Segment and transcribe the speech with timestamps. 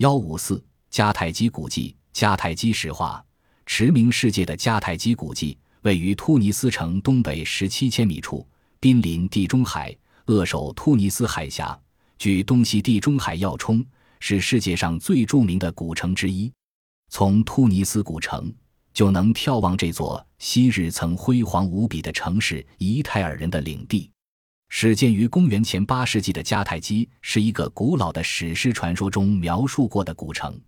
[0.00, 3.22] 幺五四迦太基古迹，迦太基石化，
[3.66, 8.48] 驰名世界的迦太基古迹位于突尼斯城东北十七千米处，
[8.80, 9.94] 濒临地中海，
[10.24, 11.78] 扼守突尼斯海峡，
[12.16, 13.84] 距东西地中海要冲，
[14.20, 16.50] 是世界上最著名的古城之一。
[17.10, 18.50] 从突尼斯古城
[18.94, 24.10] 就能眺望这座昔日曾辉煌无比的城市伊泰尔人的领地。
[24.72, 30.58] 始建于公元前八世纪的迦太基是一个古老的史诗传说中描述过的古城。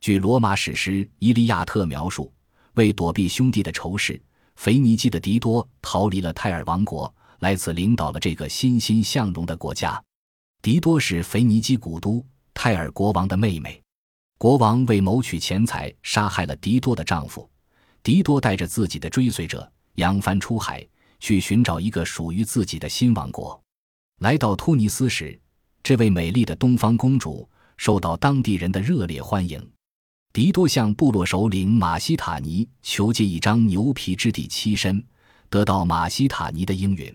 [0.00, 2.30] 据罗马史诗《伊利亚特》描述，
[2.74, 4.20] 为躲避兄弟的仇视，
[4.56, 10.02] 腓尼基的狄多逃离了泰尔王国，来此领导了这个欣欣向荣的国家。
[10.60, 13.80] 狄多是腓尼基古都泰尔国王的妹妹，
[14.38, 17.48] 国王为谋取钱财，杀害了狄多的丈夫。
[18.02, 20.84] 狄多带着自己的追随者扬帆出海。
[21.26, 23.60] 去寻找一个属于自己的新王国。
[24.20, 25.36] 来到突尼斯时，
[25.82, 29.60] 这位美丽的东方公主受到当地人的热烈欢迎。
[30.32, 35.04] 狄多向部落首领马西塔尼求借一张牛皮之地栖身，
[35.50, 37.12] 得到马西塔尼的应允。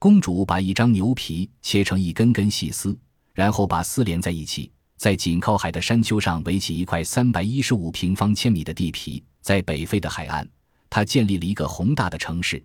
[0.00, 2.98] 公主把一张牛皮切成一根根细丝，
[3.32, 9.22] 然后把丝连在一起，在紧靠海的山丘上围起一块三百一十五平方千米的地皮。
[9.40, 10.44] 在北非的海岸，
[10.90, 12.60] 她建立了一个宏大的城市。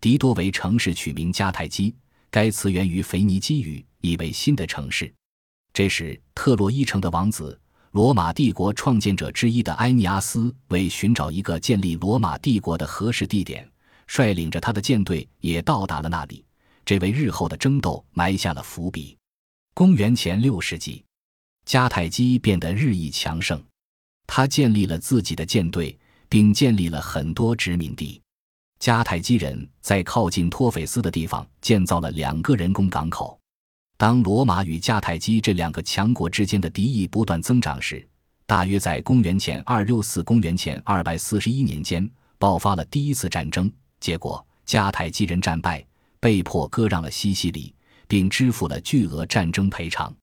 [0.00, 1.94] 狄多为城市取名迦太基，
[2.30, 5.12] 该词源于腓尼基语，意为新的城市。
[5.72, 7.58] 这时，特洛伊城的王子、
[7.92, 13.68] 罗马帝国创建者之一的埃尼阿斯，为寻找一个建立罗马帝国的合适地点，
[14.06, 16.44] 率领着他的舰队也到达了那里，
[16.84, 19.16] 这为日后的争斗埋下了伏笔。
[19.74, 21.04] 公元前六世纪，
[21.66, 23.60] 迦太基变得日益强盛，
[24.26, 28.20] 他建立了自己的舰队，并建立了很多殖民地。
[28.80, 33.38] 迦太基人在靠近托斐斯的地方建造了两个人工港口。
[33.96, 38.06] 当罗马与迦太基这两个强国之间的敌意不断增长时，
[38.44, 42.08] 大约在公元前二六四公元前二百四十一年间，
[42.38, 43.72] 爆发了第一次战争。
[44.00, 45.82] 结果，迦太基人战败，
[46.20, 47.74] 被迫割让了西西里，
[48.06, 50.14] 并支付了巨额战争赔偿。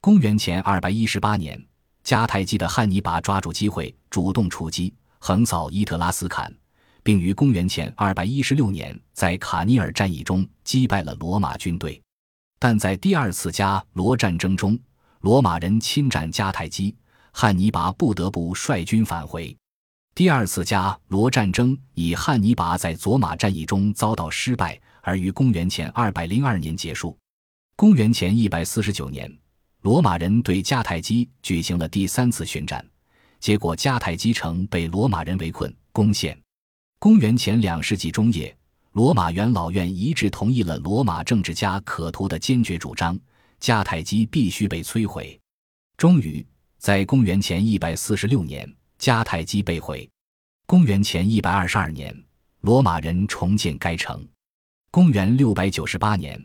[0.00, 1.62] 公元前二百一十八年，
[2.02, 6.50] 迦太基的汉尼拔抓住机会，主动出击，横扫伊特拉斯坎。
[7.08, 11.98] 并于公元前二百一十六年在卡尼尔战役中击败了罗马军队，
[12.58, 14.78] 但在第二次加罗战争中，
[15.22, 16.94] 罗马人侵占迦太基，
[17.32, 19.56] 汉尼拔不得不率军返回。
[20.14, 27.16] 第二次加罗战争以汉尼拔在佐马战役中遭到失败而于公元前二百零二年结束。
[27.74, 29.34] 公元前一百四十九年，
[29.80, 32.84] 罗马人对迦太基举行了第三次宣战，
[33.40, 36.38] 结果迦太基城被罗马人围困攻陷。
[37.00, 38.52] 公元前两世纪中叶，
[38.90, 43.16] 罗马元老院一致同意了罗马政治家可图的坚决主张：
[43.60, 45.38] 迦太基必须被摧毁。
[45.96, 46.44] 终于，
[46.78, 50.10] 在公元前一百四十六年，迦太基被毁。
[50.66, 52.12] 公元前一百二十二年，
[52.62, 54.26] 罗马人重建该城。
[54.90, 56.44] 公元六百九十八年，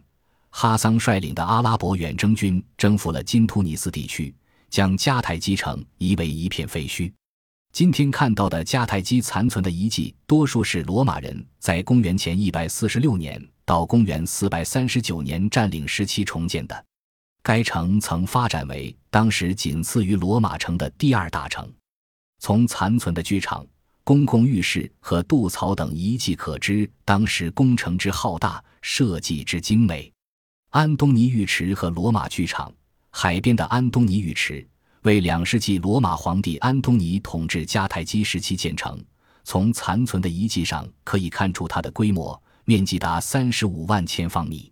[0.51, 4.31] 哈桑率领的阿拉伯远征军征服了金突尼斯地区，
[4.69, 7.11] 将迦太基城夷为一片废墟。
[7.73, 16.85] 今天看到的迦太基残存的遗迹，多数是罗马人在公元前一百四十六年到公元四百三十九年占领时期重建的。
[17.41, 21.67] 该城曾发展为当时仅次于罗马城的第二大城。
[22.37, 23.65] 从残存的剧场、
[24.03, 30.13] 公共浴室和渡槽等遗迹可知，当时工程之浩大，设计之精美。
[30.69, 32.71] 安东尼浴池和罗马剧场，
[33.09, 34.63] 海边的安东尼浴池。
[35.03, 38.97] 为两世纪罗马皇帝安东尼统治迦太基时期建成，
[39.43, 44.71] 从残存的遗迹上可以看出它的规模，面积达三十五万千方米。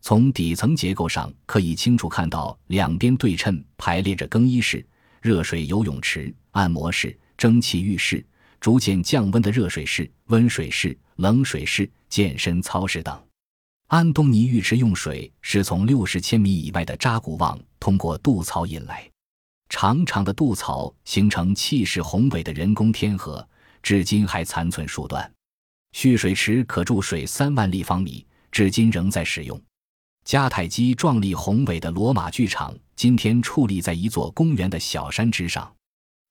[0.00, 4.86] 从底层结构上可以清楚看到，两边对称排列着更衣室、
[5.20, 8.24] 热水游泳池、按摩室、蒸汽浴室、
[8.60, 13.20] 逐渐降温的热水室、温水室、冷水室、健身操室等。
[13.88, 19.10] 安东尼浴池用水是从六十千米以外的扎古旺通过渡槽引来。
[19.68, 23.46] 长长的渡槽形成气势宏伟的人工天河，
[23.82, 25.30] 至今还残存数段。
[25.92, 29.60] 蓄水池可注水三万立方米，至今仍在使用。
[30.26, 35.70] 迦太基壮丽宏伟的罗马剧场，今天矗立在一座公园的小山之上。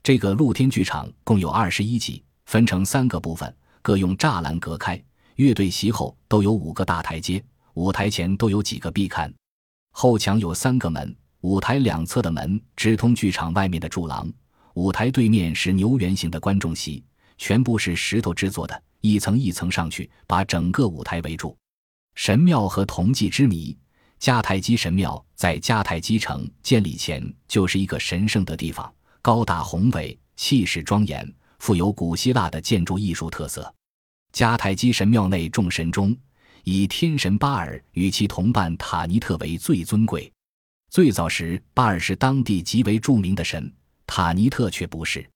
[0.02, 5.02] 这个露天剧场共有二十一级，分成三个部分，各用栅栏隔开。
[5.36, 7.44] 乐队席后都有五个大台阶，
[7.76, 9.32] 舞台前都有几个壁龛，
[9.92, 11.16] 后墙有三个门。
[11.44, 14.32] 舞台两侧的门直通剧场外面的柱廊，
[14.76, 17.04] 舞台对面是牛圆形的观众席，
[17.38, 21.54] 全部是石头制作的，一层一层上去，把整个舞台围住。
[22.16, 23.78] 神庙和铜祭之谜，
[24.22, 28.90] 迦太基神庙在迦太基城建立前就是一个神圣的地方，
[29.22, 31.30] 高大宏伟，气势庄严，
[31.60, 33.70] 富有古希腊的建筑艺术特色。
[34.32, 36.16] 迦太基神庙内众神中，
[36.64, 40.32] 以天神巴尔与其同伴塔尼特为最尊贵。
[40.94, 43.74] 最早时，巴尔是当地极为著名的神，
[44.06, 45.28] 塔尼特却不是。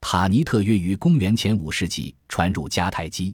[0.00, 3.32] 塔尼特约于公元前五世纪传入迦太基，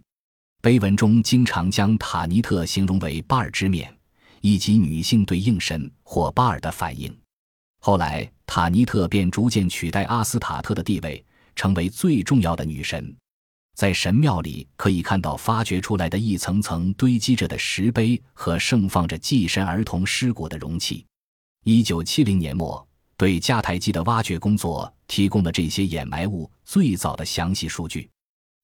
[0.60, 3.90] 碑文中经常将塔尼特形容为巴尔之面。
[4.42, 7.10] 以及女性对应神或巴尔的反应，
[7.80, 11.24] 后来塔尼特便逐渐取代阿斯塔特的地位，
[11.56, 13.16] 成为最重要的女神。
[13.74, 21.06] 在神庙里可以看到发掘出来的一层层堆积着的石碑和盛放着祭神儿童尸骨的容器。
[21.64, 22.84] 一九七零年末，
[23.16, 28.10] 对迦太基的挖掘工作提供了这些掩埋物最早的详细数据。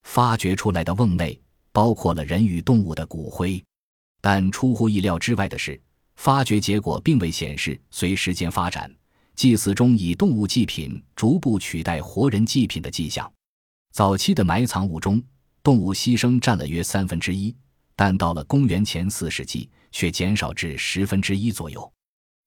[0.02, 1.40] 发掘出来的瓮内
[1.70, 3.62] 包括了人与动物的骨灰。
[4.20, 5.80] 但出乎意料之外的是，
[6.16, 8.92] 发掘结果并未显示随时间发展，
[9.36, 13.32] 祭祀中以动物祭品逐步取代活人祭品的迹象。
[13.92, 15.22] 早期的埋藏物中，
[15.62, 17.54] 动物牺牲占了约三分之一，
[17.94, 21.92] 但到了公元前四世纪，却减少至十分之一左右。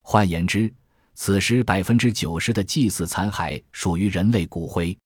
[0.01, 0.73] 换言之，
[1.13, 4.97] 此时百分之九十的祭祀残骸属于人类骨灰。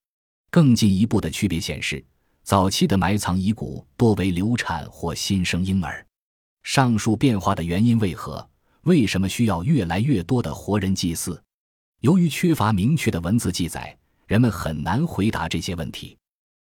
[0.50, 2.04] 更进一步的区别显示，
[2.42, 6.04] 早期的埋藏遗骨多为流产或新生婴儿。
[6.62, 8.48] 上述变化的原因为何？
[8.82, 11.42] 为什么需要越来越多的活人祭祀？
[12.00, 13.96] 由于缺乏明确的文字记载，
[14.26, 16.16] 人们很难回答这些问题。